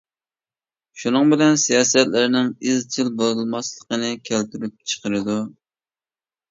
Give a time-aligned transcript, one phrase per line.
[1.01, 5.43] شۇنىڭ بىلەن سىياسەتلەرنىڭ ئىزچىل بولماسلىقىنى كەلتۈرۈپ چىقىرىدۇ.